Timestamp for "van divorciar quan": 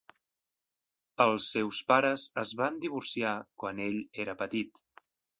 2.61-3.83